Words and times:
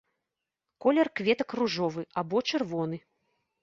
Колер 0.85 1.11
кветак 1.21 1.49
ружовы 1.61 2.09
або 2.23 2.37
чырвоны. 2.49 2.97